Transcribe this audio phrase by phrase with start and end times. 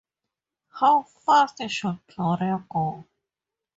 [0.79, 3.05] How fast should Gloria go?